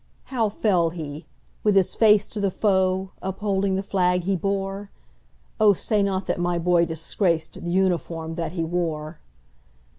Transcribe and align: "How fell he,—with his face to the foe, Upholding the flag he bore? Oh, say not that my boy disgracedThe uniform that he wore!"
"How 0.33 0.49
fell 0.49 0.89
he,—with 0.89 1.75
his 1.75 1.93
face 1.93 2.25
to 2.29 2.39
the 2.39 2.49
foe, 2.49 3.11
Upholding 3.21 3.75
the 3.75 3.83
flag 3.83 4.23
he 4.23 4.35
bore? 4.35 4.89
Oh, 5.59 5.73
say 5.73 6.01
not 6.01 6.25
that 6.25 6.39
my 6.39 6.57
boy 6.57 6.87
disgracedThe 6.87 7.71
uniform 7.71 8.33
that 8.33 8.53
he 8.53 8.63
wore!" 8.63 9.19